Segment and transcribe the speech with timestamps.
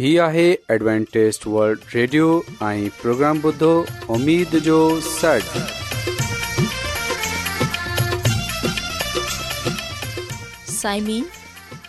[0.00, 0.42] هي آهي
[0.74, 2.26] ॲಡ್وانٽيست world radio
[2.66, 3.70] ۽ programme بدو
[4.16, 4.76] اميد جو
[5.06, 5.58] سڙ
[10.76, 11.24] سائمين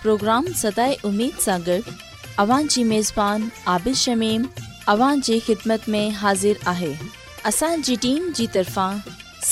[0.02, 1.88] پروگرام ستاي اميد ساگر
[2.46, 4.50] اوان جي ميزبان عابد شميم
[4.96, 6.92] اوان جي خدمت ۾ حاضر آهي
[7.54, 9.00] اسان جي ٽيم جي طرفان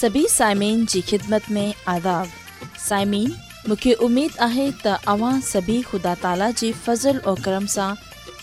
[0.01, 1.65] سڀي سائمين جي خدمت ۾
[1.95, 3.31] آداب سائمين
[3.67, 8.07] مونکي اميد آهي ته اوان سڀي خدا تالا جي فضل ۽ کرم سان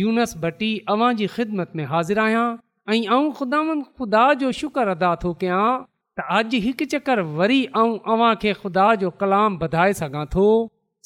[0.00, 2.44] यूनस भटी अवां जी ख़िदमत में हाज़िर आहियां
[2.96, 5.64] ऐं ख़ुदावन ख़ुदा जो शुक्र अदा थो कयां
[6.20, 10.46] त अॼु हिकु चकर वरी अव्हां खे ख़ुदा जो कलाम वधाए सघां थो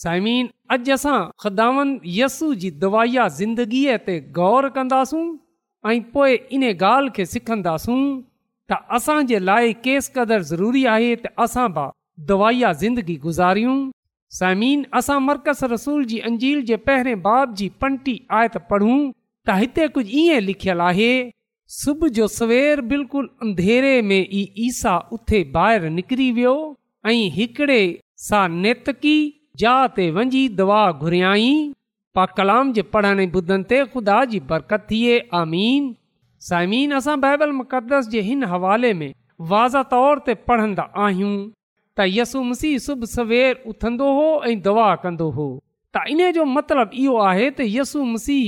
[0.05, 5.25] साइमीन अॼु असां ख़ुदावन यसू जी दवाइया ज़िंदगीअ ते ग़ौर कंदासूं
[5.95, 7.99] ऐं पोइ इन ॻाल्हि खे सिखंदासूं
[8.71, 11.89] त असांजे लाइ केस क़दुरु ज़रूरी आहे त असां बि
[12.33, 13.79] दवाया ज़िंदगी गुज़ारियूं
[14.39, 19.87] साइमिन असां मर्कज़ रसूल जी अंजील जे पहिरें बाब जी पंटी आयत पढ़ूं त हिते
[19.97, 21.11] कुझु ईअं लिखियलु आहे
[21.77, 26.55] सुबुह जो सवेर सवेरु अंधेरे में ई ईसा उथे ॿाहिरि निकिरी वियो
[27.13, 27.79] ऐं हिकिड़े
[28.27, 29.17] सां नेतकी
[29.65, 31.49] जा ते वञी दवा घुरियाई
[32.19, 35.89] पा कलाम जे पढ़ण ॿुधनि ते ख़ुदा जी बरकत थिए आमीन
[36.51, 39.09] साइमिन असां बाइबल मुक़दस जे हिन हवाले में
[39.55, 41.35] वाज़ तौर ते पढ़ंदा आहियूं
[41.99, 45.47] त यसु मसीह सुबुह सवेर उथंदो हो ऐं दुआ कंदो हो
[45.97, 48.43] त इन जो मतिलबु इहो आहे त यसु मसीह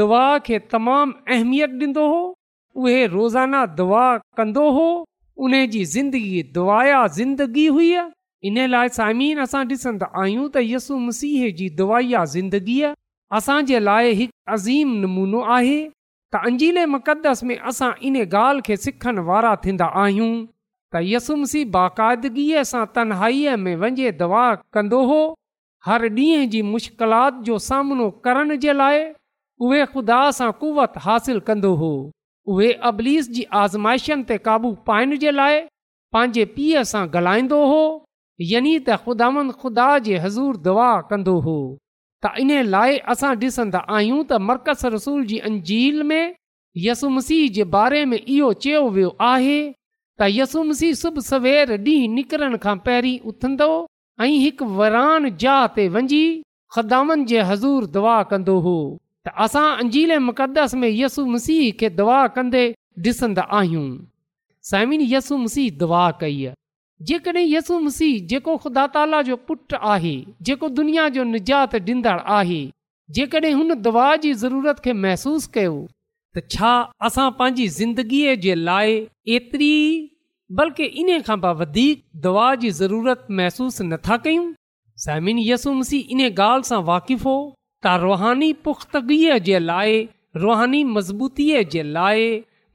[0.00, 2.22] दवा खे तमामु अहमियत ॾींदो हो
[2.82, 4.06] उहे रोज़ाना दवा
[4.38, 4.88] कंदो हो
[5.46, 7.94] उन जी ज़िंदगी दवाया ज़िंदगी हुई
[8.50, 12.92] इन लाइ साइमीन असां ॾिसंदा आहियूं त यसु मसीह जी दुआया ज़िंदगीअ
[13.40, 15.80] असांजे लाइ हिकु अज़ीम नमूनो आहे
[16.34, 20.32] त अंजीले मुक़दस में असां इन ॻाल्हि खे सिखण वारा थींदा आहियूं
[20.94, 24.46] त यसुमसी बाक़ाइदिगीअ सां तनहाईअ में वञे दवा
[24.76, 25.18] कंदो हो
[25.86, 28.98] हर ॾींहं जी मुश्किलात जो सामनो करण जे लाइ
[29.66, 31.90] उहे ख़ुदा सां कुवत हासिल कंदो हो
[32.54, 35.62] उहे अबलीस जी आज़माइशनि ते क़ाबू पाइण जे लाइ
[36.16, 37.80] पंहिंजे पीउ सां ॻाल्हाईंदो हो
[38.52, 41.56] यनी त ख़ुदांद ख़ुदा जे हज़ूर दवा कंदो हो
[42.24, 46.24] त इन लाइ असां ॾिसंदा आहियूं त मर्कज़ रसूल जी अंजील में
[46.88, 49.58] यसुमसी जे बारे में इहो चयो वियो आहे
[50.20, 53.68] त यसु मसीह सुबुह सवेल ॾींहुं निकिरण खां पहिरीं उथंदो
[54.24, 56.20] ऐं हिकु वरान जा ते वञी
[56.74, 58.74] ख़दामनि जे हज़ूर दुआ कंदो हो
[59.26, 62.64] त असां अंजीले मुक़दस में यसु मसीह खे दुआ कंदे
[63.06, 63.86] ॾिसंदा आहियूं
[64.70, 66.56] साइमिन यसु मसीह दुआ कई आहे
[67.12, 70.14] जेकॾहिं यसु मसीह जेको ख़ुदा ताला जो पुटु आहे
[70.50, 72.62] जेको दुनिया जो निजात ॾींदड़ आहे
[73.20, 75.76] जेकॾहिं हुन दुआ जी ज़रूरत खे महसूसु कयो
[76.36, 76.72] त छा
[77.06, 78.92] असां पंहिंजी ज़िंदगीअ जे लाइ
[79.36, 79.70] एतिरी
[80.58, 84.44] बल्कि इन खां दवा जी ज़रूरत महसूसु नथा कयूं
[85.06, 87.34] ज़मीन यसूमसी इन ॻाल्हि सां वाक़िफ़ हो
[87.86, 89.96] त रुहानी पुख़्तगीअ जे लाइ
[90.44, 92.30] रुहानी मज़बूतीअ जे लाइ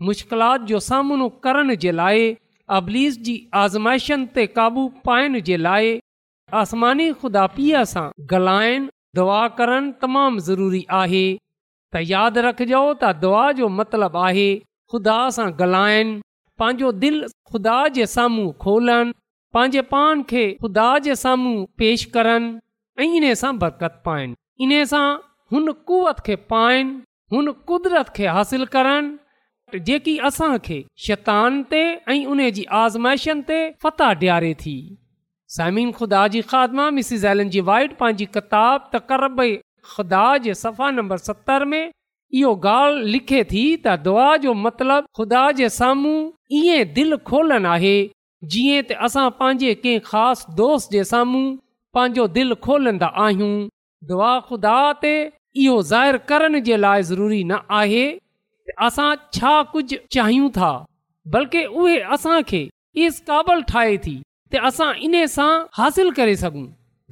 [0.09, 2.27] मुश्किलात जो सामनो करण जे लाइ
[2.79, 5.95] अबलीस जी आज़माइशनि ते क़ाबू पाइण जे लाइ
[6.65, 8.05] आसमानी ख़ुदापीअ सां
[8.35, 8.91] ॻाल्हाइण
[9.21, 11.23] दुआ करणु तमामु ज़रूरी आहे
[11.93, 14.47] त यादि रखजो त दुआ जो मतिलब आहे
[14.93, 16.19] ख़ुदा सां ॻाल्हाइनि
[16.59, 19.13] पंहिंजो दिलि ख़ुदा जे साम्हूं खोलनि
[19.55, 24.35] पंहिंजे पान खे ख़ुदा जे साम्हूं पेश करनि ऐं इन सां बरक़त पाइनि
[24.67, 25.05] इन सां
[25.53, 26.97] हुन कुवत खे पाइनि
[27.33, 31.83] हुन कुदरत खे हासिल करनि जेकी असांखे शैतान ते
[32.13, 34.75] ऐं उन जी आज़माइशनि ते फ़ता ॾियारे थी
[35.59, 39.41] समीन ख़ुदा जी ख़ादमा मिसिस एलन जी वाइट पंहिंजी किताब तकरब
[39.93, 43.41] इहो ॻाल्हि लिखे
[44.03, 46.57] दुआ जो मतिलबु ख़ुदा जे साम्हूं
[47.73, 48.09] आहे
[48.53, 51.45] जीअं पंहिंजे कंहिं ख़ासि दोस्त जे साम्हूं
[51.93, 53.09] पंहिंजो दिलि खोलंदा
[54.09, 55.13] दुआ ख़ुदा ते
[57.79, 58.05] आहे
[58.85, 60.69] असां छा कुझु चाहियूं था
[61.33, 61.99] बल्कि उहे
[63.71, 64.21] ठाहे थी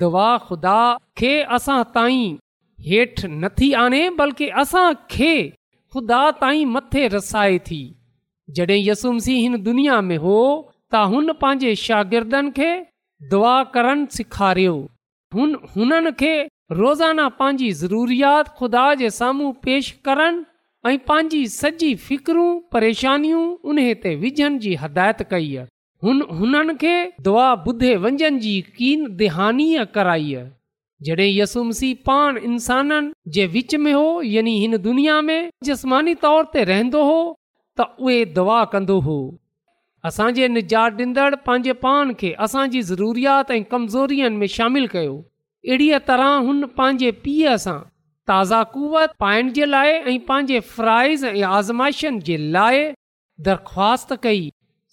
[0.02, 0.78] तुदा
[1.18, 1.32] खे
[2.88, 5.36] हेठि नथी आणे बल्कि असांखे
[5.94, 7.84] ख़ुदा ताईं मथे रसाए थी
[8.56, 10.36] जॾहिं यसुमसी हिन दुनिया में हो
[10.94, 12.72] त हुन पंहिंजे शागिर्दनि खे
[13.32, 14.76] दुआ करणु सेखारियो
[15.36, 16.34] हुन हुननि खे
[16.80, 20.44] रोज़ाना पंहिंजी ज़रूरियात ख़ुदा जे साम्हूं पेश करनि
[20.92, 25.56] ऐं पंहिंजी सॼी फ़िक्रु परेशानियूं उन ते विझण जी हदायत कई
[26.06, 26.96] हुन हुननि खे
[27.30, 29.08] दुआ ॿुधे वंजन जी कीन
[29.98, 30.36] कराई
[31.06, 36.64] जॾहिं यसूमसी पाण इंसाननि जे विच में हो यानी हिन दुनिया में जस्मानी तौर ते
[36.72, 37.16] रहंदो हो
[37.80, 39.16] त उहे दवा कंदो हो
[40.10, 46.30] असांजे निजात ॾींदड़ पंहिंजे पाण खे असांजी ज़रूरियात ऐं कमज़ोरीनि में शामिल कयो अहिड़ीअ तरह
[46.48, 47.78] हुन पंहिंजे पीउ सां
[48.32, 52.80] ताज़ा क़ुवत पाइण जे लाइ ऐं पंहिंजे फराइज़ ऐं आज़माइशनि जे लाइ
[53.50, 54.42] दरख़्वास्त कई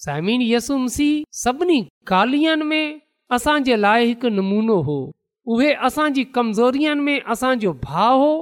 [0.04, 1.10] साइमीन यसूमसी
[1.44, 1.80] सभिनी
[2.14, 2.86] गालियनि में
[3.38, 4.98] असांजे लाइ हिकु नमूनो हो
[5.52, 8.34] उहे असांजी कमज़ोरीनि में असांजो भाउ हो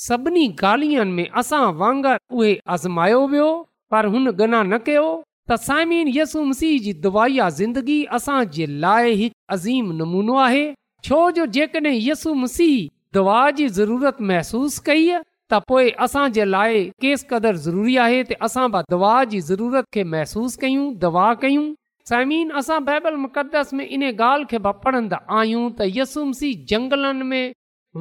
[0.00, 3.48] सभिनी ॻाल्हियुनि में असां वांगुर उहे आज़मायो वियो
[3.92, 5.06] पर हुन गना न कयो
[5.50, 10.64] त साइमिन यसु मसीह जी दुआआ ज़िंदगी असांजे लाइ हिकु अज़ीम नमूनो आहे
[11.08, 12.74] छो जो जेकॾहिं यसु मसीह
[13.18, 18.68] दवा जी ज़रूरत महसूसु कई त पोइ असांजे लाइ केस क़दुरु ज़रूरी आहे त असां
[18.96, 21.66] दुआ जी ज़रूरत खे महसूसु कयूं दवा कयूं
[22.08, 26.32] समीन असां बाइबल मुक़दस में इन ॻाल्हि खे बि पढ़ंदा आहियूं त यसुम
[26.72, 27.54] जंगलनि में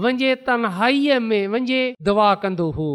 [0.06, 2.88] वञे तनहाईअ में वञे दुआ कंदो हो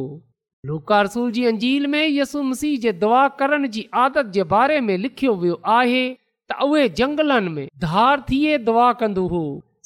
[0.70, 4.96] लूकारसूल रसूल जी अंजील में यसुम सीह जे दुआ करण जी आदत जे बारे में
[5.06, 6.02] लिखियो वियो आहे
[6.50, 9.42] त उहे जंगलनि में धार थिए दुआ कंदो हो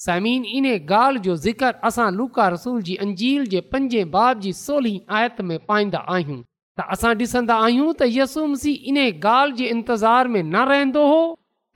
[0.07, 5.19] समीन इन ॻाल्हि जो ज़िक्र असां लूका रसूल जी अंजील जे पंजे बाब जी सोलह
[5.21, 6.43] आयत में पाईंदा आहियूं
[6.79, 11.19] त असां ॾिसंदा आहियूं त यसू मसीह इन ॻाल्हि जे इंतज़ार में न रहंदो हो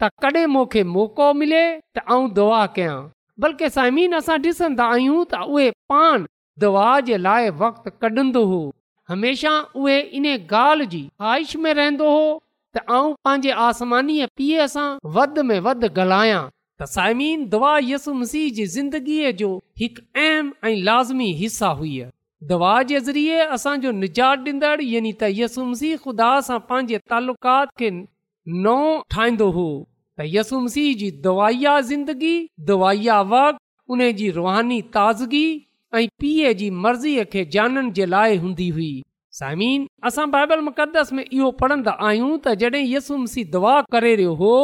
[0.02, 1.60] त कॾहिं मूंखे मौक़ो मिले
[1.96, 2.96] त ऐं दुआ कयां
[3.44, 6.24] बल्कि सायमीन असां ॾिसंदा आहियूं त उहे पाण
[6.64, 8.60] दुआ जे लाइ वक़्तु कढंदो हो
[9.12, 12.24] हमेशह उहे इन ॻाल्हि जी ख़्वाहिश में रहंदो हो
[12.76, 14.88] त आउं पंहिंजे आसमानीअ पीउ सां
[15.20, 19.52] वध में वध ॻाल्हायां त साइमीन दुआ यसु मसीह जी ज़िंदगीअ जो
[19.84, 22.12] हिकु अहम ऐं लाज़मी हिस्सा हुआ
[22.48, 25.72] दवा जे ज़रिए असांजो निजात ॾींदड़ यानी त यसुम
[26.02, 27.88] ख़ुदा सां पंहिंजे तालुक़ात खे
[28.66, 28.84] नओ
[29.14, 29.64] ठाहींदो हो
[30.18, 32.34] त यसुम सीह जी दवाईया ज़िंदगी
[32.68, 33.58] दवाइया वक
[33.96, 35.44] उन जी रुहानी ताज़गी
[35.94, 38.92] ऐं पीउ जी मर्ज़ीअ खे जानण जे लाइ हूंदी हुई
[39.40, 44.34] साइमिन असां बाइबल मुक़दस में इहो पढ़ंदा आहियूं त जॾहिं यसुम सीह दुआ करे रहियो
[44.46, 44.54] हो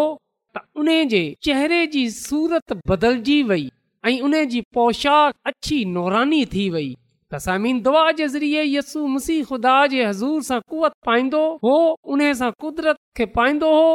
[0.57, 3.69] त उन जे चेहरे जी सूरत बदिलजी वई
[4.13, 6.91] ऐं उन जी पोशाक अछी नौरानी थी वई
[7.35, 11.75] तसामीन दुआ जे ज़रिए यसू मसीह ख़ुदा जे हज़ूर सां कुवत पाईंदो हो
[12.15, 13.87] उन सां कुदरत खे पाईंदो हो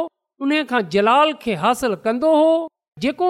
[0.46, 2.52] उन खां जलाल खे हासिल कंदो हो
[3.04, 3.26] जेको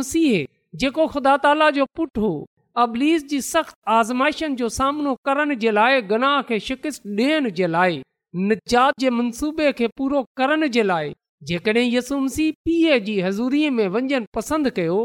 [0.00, 0.32] मसीह
[0.84, 2.30] जेको ख़ुदा ताला जो पुटु हो
[2.84, 7.98] अबलीस जी सख़्त आज़माइशनि जो सामनो करण जे लाइ गनाह खे शिकस्त ॾियण जे लाइ
[8.48, 11.12] निजात जे मनसूबे खे पूरो करण जे लाइ
[11.50, 14.96] जेकॾहिं यसू मसीह पीउ जी हज़ूरीअ में वञणु पसंदि कयो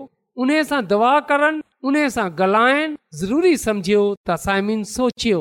[0.43, 5.39] उन सां दवा करनि उन सां ॻाल्हाइनि ज़रूरी सम्झियो त साइमीन सोचियो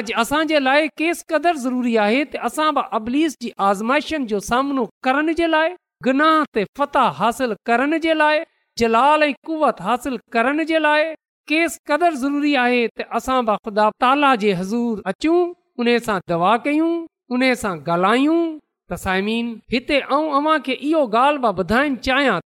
[0.00, 4.84] अॼु असांजे लाइ केस कदुरु ज़रूरी आहे त असां बि अबलीस जी आज़माइशनि जो सामनो
[5.06, 5.74] करण जे लाइ
[6.08, 8.38] गुनाह ते फ़तह हासिल करण जे लाइ
[8.82, 11.10] जलाल ऐं कुवत हासिल करण जे लाइ
[11.52, 15.40] केस कदुरु ज़रूरी आहे त असां बि ख़ुदा ताला जे हज़ूर अचूं
[15.84, 16.92] उन सां दवा कयूं
[17.38, 18.40] उन सां ॻाल्हायूं
[18.88, 22.44] त साइमिन हिते ऐं इहो ॻाल्हि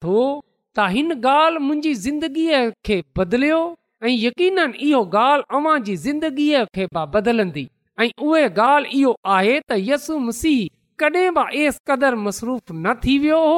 [0.79, 3.55] त हिन ॻाल्हि मुंहिंजी ज़िंदगीअ खे बदिलियो
[4.03, 7.63] ऐं यकीन इहो ॻाल्हि अवां जी ज़िंदगीअ खे बदिलंदी
[8.03, 10.61] ऐं उहे ॻाल्हि इहो आहे त यसू मसीह
[11.03, 13.57] कॾहिं बि एस क़दुरु मसरूफ़ न थी वियो हो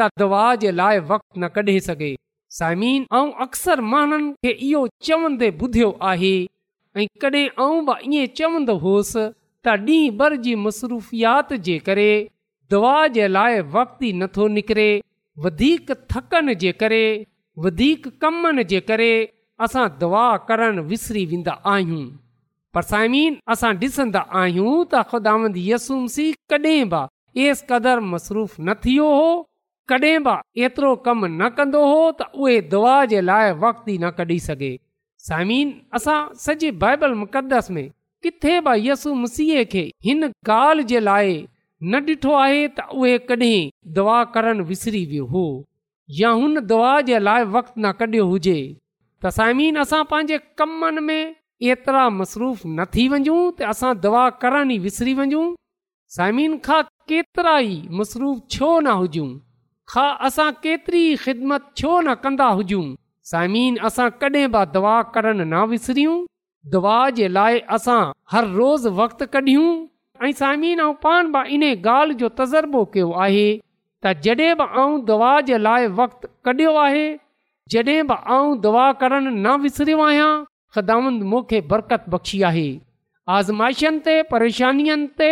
[0.00, 2.10] त दुआ जे लाइ वक़्तु न कढे सघे
[2.60, 6.34] साइमीन ऐं अक्सर माण्हुनि खे इहो चवंदे ॿुधियो आहे
[7.02, 9.26] ऐं कॾहिं चवंदो हुअसि
[9.64, 12.10] त ॾींहुं भर जी मसरूफ़ियात जे करे
[12.74, 14.90] दुआ जे लाइ वक़्तु ई नथो निकिरे
[15.44, 17.04] वधीक थकनि जे करे
[17.64, 19.12] वधीक कमनि जे करे
[19.64, 22.04] असां दुआ करणु विसरी वेंदा आहियूं
[22.74, 28.74] पर साइमीन असां ॾिसंदा आहियूं त ख़ुदांदी यसू मसीह कॾहिं बि एस क़दुरु मसरूफ़ न
[28.84, 29.26] थियो हो
[29.90, 30.34] कॾहिं बि
[30.64, 34.72] एतिरो कमु न कंदो हो त उहे दुआ जे लाइ वक़्त ई न कढी सघे
[35.28, 37.84] साइमीन असां सॼे बाइबल मुक़दस में
[38.22, 41.32] किथे बि यसु मसीह खे हिन ॻाल्हि जे लाइ
[41.90, 45.44] न ॾिठो आहे त उहे कॾहिं दवा करणु विसरी वियो हो
[46.18, 48.58] या हुन दवा जे लाइ वक़्तु न कढियो हुजे
[49.22, 51.32] त साइमीन असां पंहिंजे कमनि में
[51.70, 55.42] एतिरा मसरूफ़ न थी वञूं त असां दवा करणु ई विसरी वञूं
[56.18, 56.80] साइमीन खां
[57.12, 59.28] केतिरा ई मसरूफ़ छो न हुजूं
[59.94, 62.86] खां असां केतिरी ख़िदमत छो न कंदा हुजूं
[63.32, 66.16] साइमीन असां कॾहिं बि दवा करणु न विसरियूं
[66.76, 68.02] दवा जे लाइ असां
[68.36, 69.68] हर रोज़ु वक़्तु कढियूं
[70.22, 73.46] ऐं साइमीन ऐं पाण इन ॻाल्हि जो तज़ुर्बो कयो आहे
[74.04, 77.06] त जॾहिं बि आउं दुआ जे लाइ वक़्तु कढियो आहे
[77.72, 80.30] जॾहिं बि आउं दवा करणु न विसरियो आहियां
[80.74, 82.68] ख़दामंद मूंखे बरक़त बख़्शी आहे
[83.36, 85.30] आज़माइशनि ते परेशानियुनि ते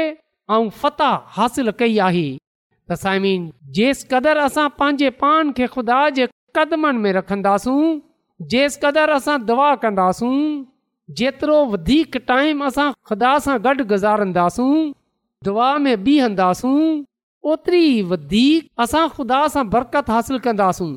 [0.54, 1.40] ऐं फताह
[1.82, 6.26] कई आहे त साइमीन जेसि कदुरु असां पंहिंजे पान खे ख़ुदा जे
[6.58, 7.82] क़दमनि में रखंदासूं
[8.54, 10.32] जेसि क़दुरु असां दवा कंदासूं
[11.18, 14.74] जेतिरो वधीक टाइम असां ख़ुदा सां गॾु गुज़ारींदासूं
[15.48, 16.78] दुआ में बीहंदासूं
[17.52, 20.90] ओतिरी वधीक असां ख़ुदा सां बरक़त हासिल कंदासूं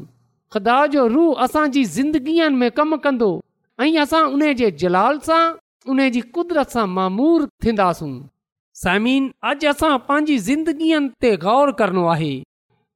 [0.56, 3.32] ख़ुदा जो रूह असांजी ज़िंदगीअ में कमु कंदो
[3.82, 5.44] ऐं असां उन जे जलाल सां
[5.94, 8.14] उन जी क़ुदिरत सां मामूर थींदासूं
[8.84, 12.34] समीन अॼु असां पंहिंजी ज़िंदगीअ ते ग़ौर करणो आहे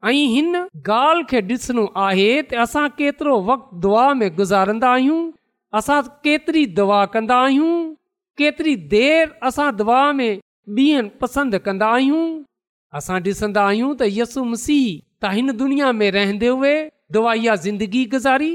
[0.10, 5.20] ऐं हिन ॻाल्हि खे ॾिसणो आहे त असां केतिरो वक़्तु दुआ में गुज़ारंदा आहियूं
[5.76, 7.94] असां केतिरी दवा कंदा आहियूं
[8.38, 10.38] केतिरी देरि असां दवा में
[10.76, 12.28] बीहण पसंदि कंदा आहियूं
[12.98, 14.88] असां ॾिसंदा आहियूं त यसुम सीह
[15.24, 16.76] त हिन दुनिया में रहंदे हुए
[17.16, 18.52] दुआया ज़िंदगी गुज़ारी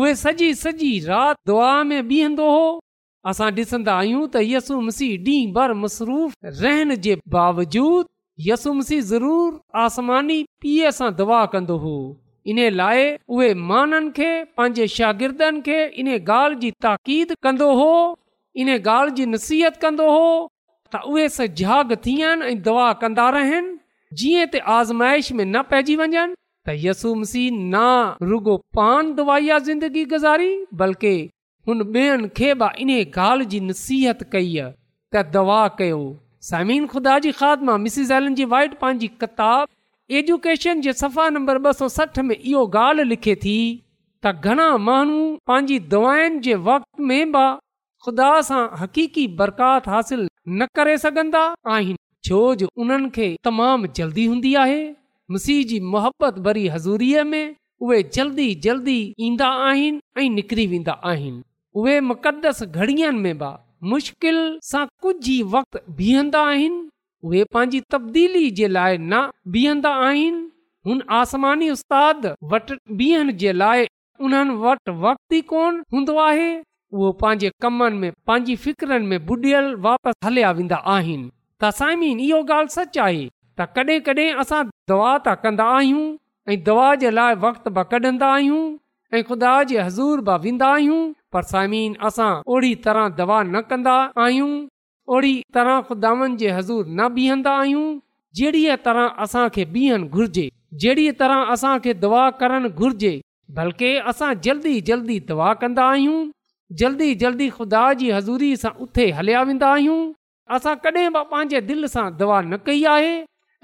[0.00, 2.64] उहे सॼी सॼी राति दुआ में बीहंदो हो
[3.32, 8.12] असां ॾिसंदा आहियूं त यसु मसीह ॾींहुं भर मसरूफ़ रहण जे बावजूदु
[8.50, 9.56] यसु मसीह ज़रूरु
[9.86, 11.96] आसमानी पीउ सां दवा कंदो हो
[12.50, 13.00] इन लाइ
[13.34, 16.70] उहे माननि खे पंहिंजे शागिर्दनि खे इन ॻाल्हि
[17.08, 17.88] जींदो हो
[18.62, 20.28] इन ॻाल्हि जी नसीहत कंदो हो
[20.94, 23.78] त उहे सजाग थी ऐं दवा कंदा रहनि
[24.20, 26.22] जीअं त आज़माइश में न पइजी वञनि
[26.68, 29.38] त यसू मसी न पान दुआ
[29.70, 30.50] ज़िंदगी गुज़ारी
[30.84, 31.14] बल्कि
[31.68, 36.00] हुन ॿियनि खे बि इन ॻाल्हि जी नसीहत कई त दवा कयो
[36.52, 39.68] समीन ख़ुदा जी खाद मां पंहिंजी किताब
[40.18, 43.54] एजुकेशन जे सफ़ा नंबर ॿ सौ सठ में इहो ॻाल्हि लिखे थी
[44.24, 45.18] त घणा माण्हू
[45.50, 47.46] पंहिंजी दुआनि जे वक़्त में बि
[48.04, 51.42] ख़ुदा सां हक़ीकी बरकात हासिल न करे सघंदा
[51.78, 51.98] आहिनि
[52.28, 54.78] छो जो उन्हनि खे तमामु जल्दी हूंदी आहे
[55.36, 55.80] मुसीह जी
[56.46, 57.42] भरी हज़ूरीअ में
[57.88, 58.98] उहे जल्दी जल्दी
[59.30, 61.42] ईंदा आहिनि ऐं निकिरी वेंदा आहिनि
[61.82, 63.52] उहे मुक़दस घड़ीअनि में बि
[63.94, 64.38] मुश्किल
[64.72, 66.42] सां कुझु ई वक़्तु बीहंदा
[67.24, 70.42] उहे पंहिंजी तब्दीली जे लाइ न बीहंदा आहिनि
[70.86, 73.86] हुन आसमानी उस्ताद वटि बीहण जे लाइ
[74.26, 76.48] उन्हनि वटि वक़्त ई कोन हूंदो आहे
[76.94, 79.72] उहो पंहिंजे कमनि में पंहिंजी फिक्रनि में बुडियल
[80.26, 81.28] हलिया वेंदा आहिनि
[81.60, 83.24] त साइमीन इहो ॻाल्हि सच आहे
[83.58, 86.04] त कॾहिं कॾहिं असां दवा त कंदा आहियूं
[86.52, 88.62] ऐं दवा जे लाइ वक़्त बि कढंदा आहियूं
[89.16, 91.00] ऐं ख़ुदा जे हज़ूर बि वेंदा आहियूं
[91.36, 93.96] पर साइमीन असां ओड़ी तरह दवा न कंदा
[94.26, 94.52] आहियूं
[95.14, 97.82] ओड़ी तरह ख़ुदानि जे हज़ूर न बीहंदा आहियूं
[98.38, 100.46] जहिड़ी तरह असांखे बीहण घुर्जे
[100.84, 103.12] जहिड़ी तरह असांखे दुआ करणु घुर्जे
[103.58, 106.18] बल्कि असां जल्दी जल्दी दुआ कंदा आहियूं
[106.80, 110.00] जल्दी जल्दी ख़ुदा जी हज़ूरी सां उथे हलिया वेंदा आहियूं
[110.56, 113.12] असां कॾहिं बि पंहिंजे दिलि सां दवा न कई आहे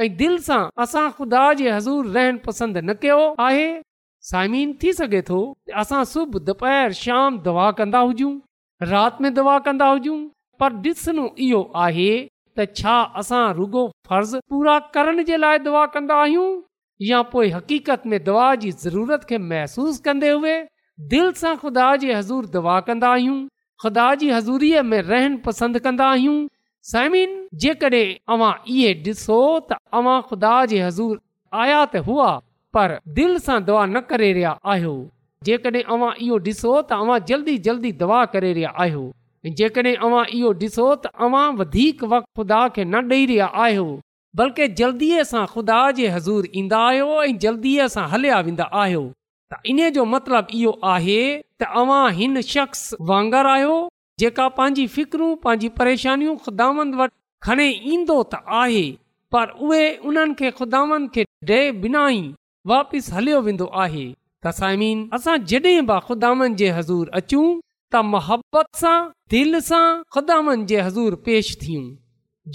[0.04, 3.18] ऐं दिलि सां असां ख़ुदा जे हज़ूर रहणु पसंदि न कयो
[3.48, 3.66] आहे
[4.30, 5.40] साइमीन थी सघे थो
[5.84, 8.32] असां सुबुह दुपहर शाम दवा दा हुजूं
[8.94, 10.18] राति में दवा कंदा हुजूं
[10.62, 12.10] पर ॾिसणो इहो आहे
[12.58, 16.48] त छा असां रुगो फर्ज़ पूरा करण जे लाइ दुआ कंदा आहियूं
[17.06, 20.52] या पोइ हक़ीक़त में दवा जी ज़रूरत खे महसूस कंदे हुए
[21.14, 23.38] दिलि सां ख़ुदा जे हज़ूर दवा कंदा आहियूं
[23.84, 26.36] ख़ुदा जी हज़ूरीअ में रहण पसंदि कंदा आहियूं
[26.92, 27.32] साइमिन
[27.64, 28.04] जेकॾहिं
[28.74, 29.38] इहे ॾिसो
[29.70, 29.78] त
[30.30, 31.18] ख़ुदा जे हज़ूर
[31.64, 32.28] आया त हुआ
[32.78, 34.94] पर दिलि सां दवा न करे रहिया आहियो
[35.50, 39.04] जेकॾहिं इहो ॾिसो त तव्हां जल्दी जल्दी दवा करे रहिया आहियो
[39.50, 43.86] जेकड॒हिं अव्हां इहो ॾिसो त अवां वधीक वक़्त ख़ुदा खे न ॾेई रहिया आहियो
[44.36, 49.02] बल्कि जल्दी خدا खुदा जे हज़ूर ईंदा आहियो ऐं जल्दी असां हलिया वेंदा आहियो
[49.52, 51.18] त इन जो मतिलब इहो आहे
[51.64, 53.74] तव्हां हिन शख्स वांगर आहियो
[54.22, 57.14] जेका पंहिंजी फिकरूं पंहिंजी परेशानियूं ख़ुदानि वटि
[57.48, 58.84] खणी ईंदो त आहे
[59.36, 62.22] पर उहे उन्हनि खे खुदानि खे ॾे बिना ई
[62.74, 64.06] वापसि हलियो वेंदो आहे
[64.46, 67.44] तसाइमीन असां जॾहिं बि ख़ुदानि जे हज़ूर अचूं
[67.92, 68.98] त मोहबत सां
[69.32, 71.82] दिलि सां ख़ुदान जे हज़ूर पेश थियूं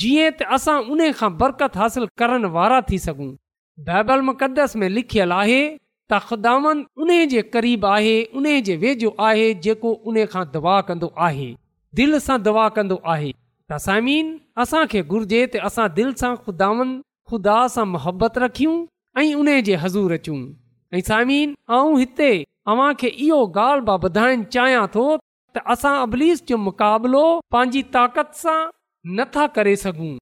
[0.03, 3.27] जीअं त असां उन खां बरक़त हासिल करण वारा थी सघूं
[3.89, 6.73] बाइबल मुक़दस में लिखियलु आहे त ख़ुदान
[7.05, 11.49] उन जे क़रीब आहे उन जे वेझो आहे जेको उन खां दवा कंदो आहे
[12.01, 14.33] दिलि सां दवा कंदो आहे त साइमन
[14.65, 18.75] असांखे घुर्जे त असां दिलि सां ख़ुदा सां मोहबत रखियूं
[19.19, 20.41] ऐं उन जे हज़ूर अचूं
[20.97, 22.31] ऐं सामीन आऊं हिते
[22.71, 25.05] अव्हांखे इहो ॻाल्हि मां ॿुधाइणु चाहियां थो
[25.73, 28.59] असां अबलीस जो मुक़ाबलो पंहिंजी ताक़त सां
[29.19, 30.13] नथा करे सघूं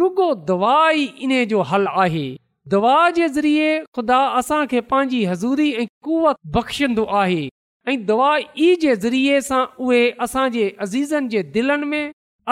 [0.00, 2.26] रुगो दवा ई इन जो हल आहे
[2.74, 7.42] दवा जे ज़रिए ख़ुदा असांखे पंहिंजी हज़ूरी ऐं कुवत बख़्शींदो आहे
[7.90, 12.04] ऐं दवा ई जे ज़रिए सां उहे असांजे अज़ीज़नि जे दिलनि में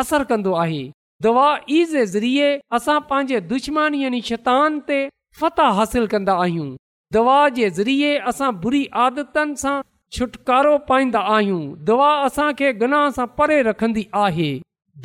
[0.03, 0.85] असर कंदो आहे
[1.27, 5.01] दवा ई जे ज़रिए असां पंहिंजे दुश्मन यानी शैतान ते
[5.43, 6.71] फ़तह हासिल कंदा आहियूं
[7.19, 9.77] दवा जे ज़रिए असां बुरी आदतनि सां
[10.15, 14.51] छुटकारो पाईंदा आहियूं दवा असांखे गना सां परे रखंदी आहे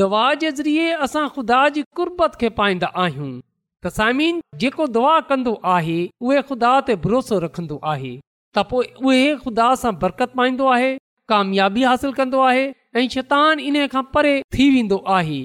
[0.02, 3.32] दवा जे ज़रिए असां ख़ुदा जी कुर्बत खे पाईंदा आहियूं
[3.84, 5.96] त साइमीन जेको दवा कंदो आहे
[6.26, 10.92] उहो ख़ुदा ते भरोसो रखंदो आहे त पोइ उहे ख़ुदा सां बरकत पाईंदो आहे
[11.34, 12.68] कामयाबी हासिल कंदो आहे
[12.98, 15.42] ऐं शैतानु इन खां परे थी वेंदो आहे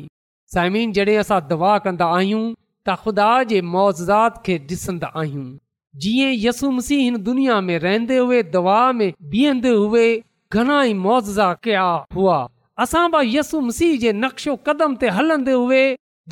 [0.56, 5.48] साइमीन जॾहिं असां दवा कंदा आहियूं त ख़ुदा जे मुआज़ात खे ॾिसंदा आहियूं
[6.02, 10.06] जीअं यसु मसीह हिन दुनिया में रहंदे दवा में बीहंदे हुए
[10.52, 12.38] घणा ई मुआज़ा कया हुआ
[12.84, 15.82] असां बि यसु मसीह जे नक्शो कदम ते हलंदे हुए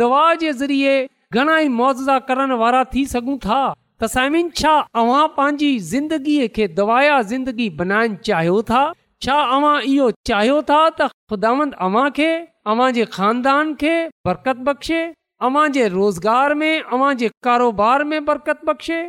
[0.03, 0.97] दवा जे ज़रिए
[1.33, 3.63] घणा ई मुआज़ा करण वारा थी सघूं था
[4.05, 8.81] अव्हां पंहिंजी ज़िंदगीअ खे दवाया ज़िंदगी बनाइण चाहियो था
[9.27, 11.53] छा अवां इहो चाहियो था त ख़ुदा
[11.89, 12.31] अवां खे
[12.75, 13.95] अवां जे खानदान खे
[14.31, 15.03] बरकत बख़्शे
[15.51, 19.01] अवां जे रोज़गार में अवां जे कारोबार में बरकत बख़्शे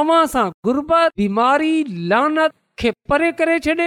[0.00, 1.72] अवां सां गुरबत बीमारी
[3.10, 3.86] परे करे छॾे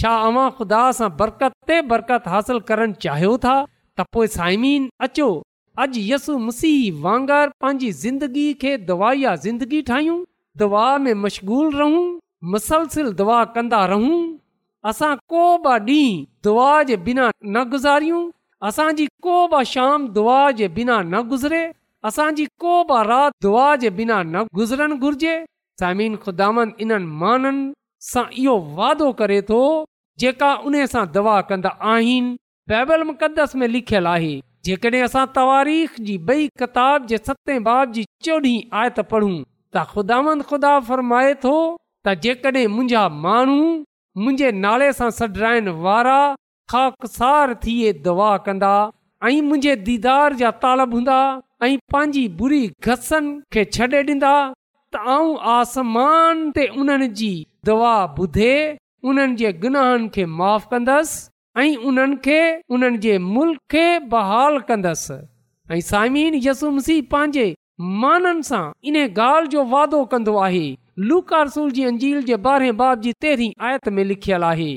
[0.00, 3.52] छा अवां ख़ुदा सां बरकत ते बरकत हासिल करणु चाहियो था
[3.98, 5.28] त पोए साइमीन अचो
[5.84, 10.18] अॼु यसु मसीह वांगर पंहिंजी ज़िंदगी खे दवाई आहे ज़िंदगी ठाहियूं
[10.64, 12.02] दवा में मशग़ूल रहूं
[12.56, 14.18] मुसलसिल दवा कंदा रहूं
[14.90, 18.22] असां को बि ॾींहुं दुआ जे बिना न गुज़ारियूं
[18.68, 19.06] असांजी
[20.60, 21.64] जे बिना न गुज़रे
[22.06, 22.44] असांजी
[23.44, 24.16] दुआ जे बिना
[28.78, 29.60] वादो करे थो
[30.22, 34.34] जेका उन सां दवा कंदा आहिनि
[34.68, 36.18] जेकॾहिं असां तवारीख़ जी
[37.26, 39.34] सते बाब जी चोॾहीं आयत पूं
[39.76, 41.56] त ख़ुदांद ख़ुदा फरमाए थो
[42.04, 43.58] त जेकॾहिं मुंहिंजा माण्हू
[44.24, 46.20] मुंहिंजे नाले सां सॾराइण वारा
[47.66, 48.74] थिए दुआ कंदा
[49.28, 51.14] ऐं मुंहिंजे दीदार जा तालब हूंदा
[51.64, 54.32] ऐं पंहिंजी बुरी घसनि खे छॾे ॾींदा
[54.92, 57.30] त आऊं आसमान ते उन्हनि जी
[57.70, 58.52] दवा ॿुधे
[59.12, 61.16] उन्हनि जे गुनाहनि खे माफ़ कंदसि
[61.64, 62.38] ऐं उन्हनि खे
[62.78, 63.84] उन्हनि जे मुल्क़ खे
[64.14, 65.18] बहाल कंदसि
[65.72, 67.48] ऐं साइमीन यसुम सीह पंहिंजे
[68.06, 70.66] माननि सां इन ॻाल्हि जो वादो कंदो आहे
[71.10, 74.72] लूकारसुल जी अंजील जे ॿारहें बाब जी तेरहीं आयत में लिखियलु आहे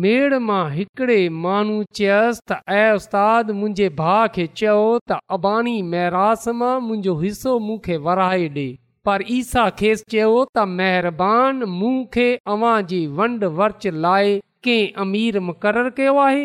[0.00, 4.74] मेड़ मां हिकिड़े माण्हू चयसि त ऐ उस्ताद मुंहिंजे भाउ खे चयो
[5.12, 8.66] त अॿाणी महिरास मां मुंहिंजो हिसो मूंखे वराए ॾिए
[9.08, 14.30] पर ईसा खेसि चयो त महिरबानी अव्हां जी वंड वर्च लाइ
[14.68, 16.44] कंहिं अमीर मुक़ररु कयो आहे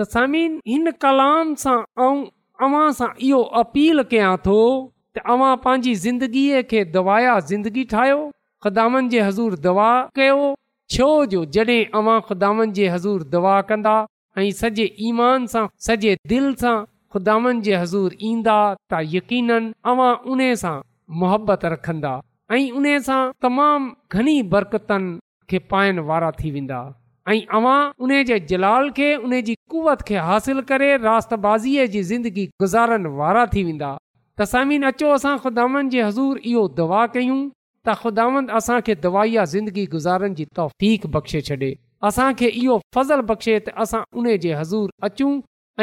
[0.00, 2.14] त समीन हिन कलाम सां ऐं
[2.68, 4.58] अव्हां सां इहो अपील कयां थो
[5.14, 8.20] त अव्हां पंहिंजी ज़िंदगीअ खे दवाया ज़िंदगी ठाहियो
[8.66, 10.38] ख़्दामनि जे हज़ूर दवा कयो
[10.92, 13.92] छो जो जॾहिं अवां ख़ुदानि जी हज़ूर दवा कंदा
[14.38, 16.74] ऐं सॼे ईमान सां सॼे दिलि सां
[17.14, 18.56] ख़ुदानि जे हज़ूर ईंदा
[18.90, 20.74] त यकीननि अवां उन सां
[21.22, 22.12] मुहबत रखंदा
[22.52, 25.16] ऐं उन सां तमामु घणी बरक़तनि
[25.50, 26.80] खे पाइण वारा थी वेंदा
[27.32, 33.06] ऐं अवां उन जे जलाल खे उनजी कुवत खे हासिल करे रास्ताज़ीअ जी ज़िंदगी गुज़ारण
[33.22, 33.92] वारा थी वेंदा
[34.38, 37.42] त अचो असां ख़ुदानि जे हज़ूर इहो दवा कयूं
[37.86, 41.72] त ख़ुदांद असांखे दवाई या ज़िंदगी गुज़ारण जी तौफ़ बख़्शे छॾे
[42.08, 45.32] असांखे इहो फज़ल बख़्शे त असां उन जे हज़ूर अचूं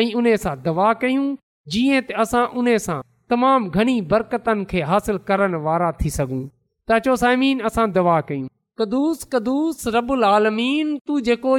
[0.02, 1.28] ऐं उन सां दवा कयूं
[1.76, 3.00] जीअं त असां उन सां
[3.34, 6.42] तमामु घणी बरक़तनि खे हासिलु करण वारा थी सघूं
[6.90, 8.48] त चओ साइमीन असां दवा कयूं
[8.82, 11.54] कदुस कदुस रबुल आलमीन तू जेको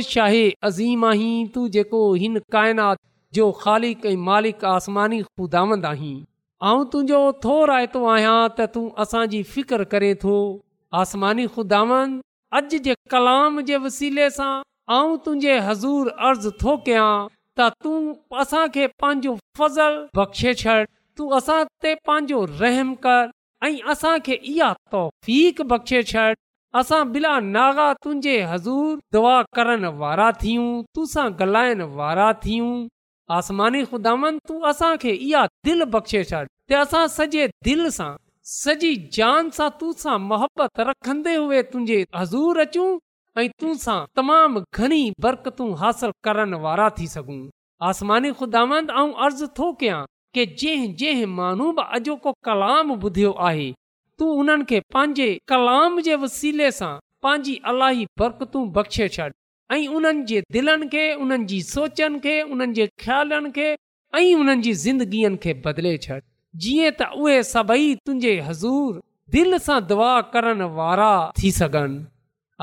[0.69, 2.99] अज़ीम आहीं तू जेको हिन काइनात
[3.39, 6.15] जो ख़ाली मालिक आसमानी खुदांद आहीं
[6.71, 10.35] आऊं तुंहिंजो थो रायतो आहियां त तू असांजी फिकर करे थो
[11.01, 12.13] आसमानी ख़ुदान
[12.59, 14.51] अॼु जे कलाम जे वसीले सां
[14.97, 17.09] आऊं तुंहिंजे हज़ूर अर्ज़ु थो कयां
[17.61, 17.97] त तूं
[18.43, 20.77] असांखे पंहिंजो फज़ल बख़्शे छॾ
[21.21, 23.27] तूं असां ते पंहिंजो रहम कर
[23.71, 26.29] ऐं असांखे इहा तौफ़ बख़्शे छॾ
[26.83, 30.71] असां बिला नागा तुंहिंजे हज़ूर दुआ करण वारा थियूं
[31.01, 32.73] तुसां ॻाल्हाइण वारा थियूं
[33.31, 38.15] आसमानी खुदांद तूं असांखे इहा दिलि बख़्शे छॾ ते असां सॼे दिलि सां
[38.53, 42.89] सॼी जान सां तू सां मुहबत रखंदे हुए तुंहिंजे हज़ूर अचूं
[43.43, 47.39] ऐं तूं सां तमामु घणी बरकतूं हासिलु करण वारा थी सघूं
[47.91, 50.03] आसमानी खुदांद अर्ज़ु थो कयां
[50.35, 53.69] की जंहिं जंहिं माण्हू बि अॼोको कलाम ॿुधियो आहे
[54.19, 56.93] तू उन्हनि खे पंहिंजे कलाम जे वसीले सां
[57.27, 59.29] पंहिंजी अलाही बरकतूं बख़्शे छॾ
[59.71, 63.67] ऐं उन्हनि जे दिलनि खे उन्हनि जी सोचनि खे उन्हनि जे ख़्यालनि खे
[64.19, 66.19] ऐं उन्हनि जी ज़िंदगीअ खे बदिले छॾ
[66.65, 69.01] जीअं त उहे सभई तुंहिंजे हज़ूर
[69.37, 72.03] दिलि सां दुआ करण वारा थी सघनि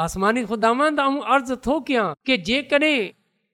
[0.03, 2.99] आसमानी ख़ुदांद अर्ज़ु थो कयां की जेकॾहिं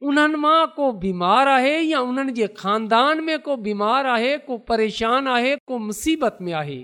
[0.10, 5.28] उन्हनि मां को बीमार आहे या उन्हनि जे खानदान में को बीमार आहे को परेशान
[5.38, 6.80] आहे को मुसीबत में आहे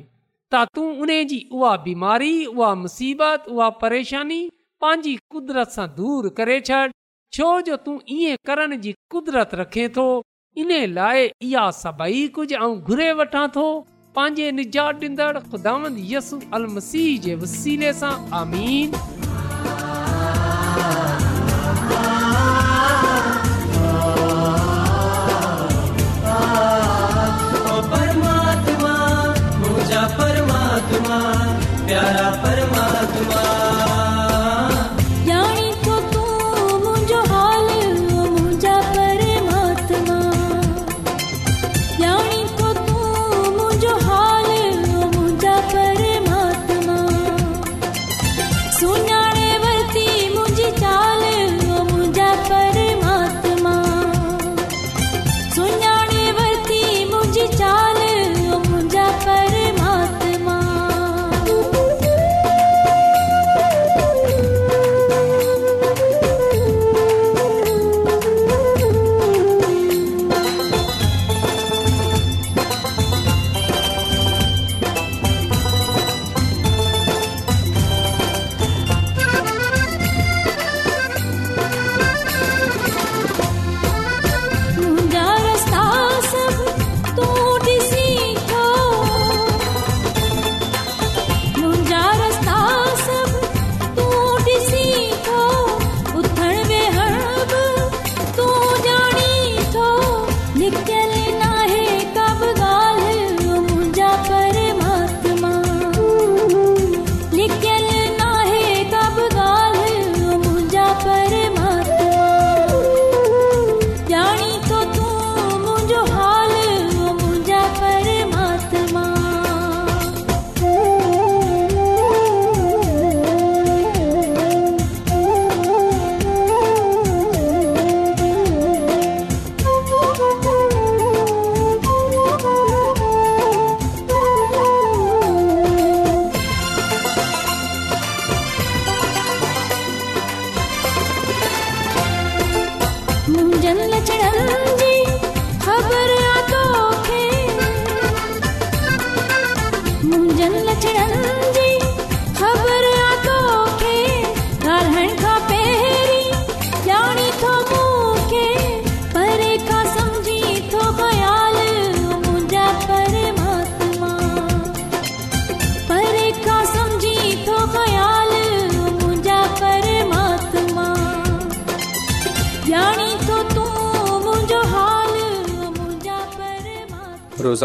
[0.54, 4.41] त तूं उन जी उहा बीमारी उहा मुसीबत उहा परेशानी
[4.83, 6.79] पंहिंजी कुदरत सां दूर करे छॾ
[7.37, 10.05] छो जो तूं ईअं करण जी कुदिरत रखे थो
[10.63, 13.65] इन लाइ इहा सभई कुझु ऐं घुरे वठां थो
[14.19, 18.13] पंहिंजे निजात ॾींदड़ यसु अल मसीह जे वसीले सां
[18.43, 18.99] आमीन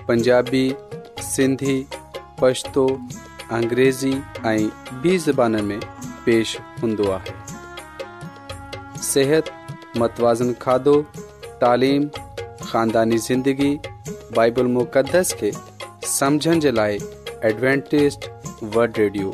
[0.06, 0.70] پنجابی
[1.36, 1.78] سندھی
[2.40, 2.86] پشتو
[3.56, 4.14] انګریزی
[4.50, 4.68] ایں
[5.02, 5.78] بی زبانن میں
[6.24, 7.34] پیش ہندوا ہے۔
[9.12, 9.50] صحت،
[10.00, 11.02] متوازن کھادو،
[11.60, 12.08] تعلیم،
[12.70, 13.76] خاندانی زندگی،
[14.36, 15.52] بائبل مقدس کے
[16.20, 16.98] سمجھن جلائے
[17.46, 18.30] ایڈوانٹسٹ
[18.74, 19.32] ورلڈ ریڈیو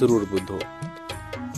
[0.00, 0.58] ضرور بدھو۔